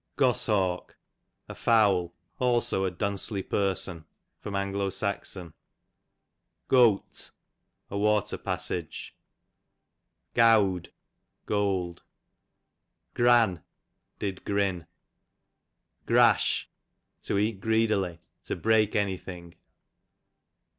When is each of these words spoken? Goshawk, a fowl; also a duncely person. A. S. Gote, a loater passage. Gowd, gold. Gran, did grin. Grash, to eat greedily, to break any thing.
Goshawk, 0.17 0.97
a 1.47 1.53
fowl; 1.53 2.15
also 2.39 2.85
a 2.85 2.89
duncely 2.91 3.43
person. 3.47 4.03
A. 4.43 4.49
S. 4.51 5.37
Gote, 6.67 7.29
a 7.91 7.95
loater 7.95 8.39
passage. 8.39 9.15
Gowd, 10.33 10.91
gold. 11.45 12.01
Gran, 13.13 13.63
did 14.17 14.43
grin. 14.43 14.87
Grash, 16.07 16.65
to 17.21 17.37
eat 17.37 17.61
greedily, 17.61 18.21
to 18.45 18.55
break 18.55 18.95
any 18.95 19.19
thing. 19.19 19.53